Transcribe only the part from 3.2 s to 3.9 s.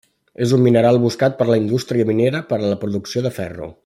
de ferro.